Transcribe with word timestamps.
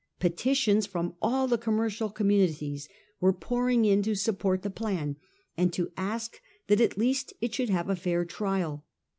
Petitions 0.19 0.87
from 0.87 1.13
all 1.21 1.47
the 1.47 1.59
commercial 1.59 2.09
communities 2.09 2.89
were 3.19 3.31
pouring 3.31 3.85
in 3.85 4.01
to 4.01 4.15
support 4.15 4.63
the 4.63 4.71
plan, 4.71 5.15
and 5.55 5.71
to 5.73 5.91
ask 5.95 6.41
that 6.65 6.81
at 6.81 6.97
least 6.97 7.33
it 7.39 7.53
should 7.53 7.69
have 7.69 7.87
a 7.87 7.95
fair 7.95 8.25
trial. 8.25 8.83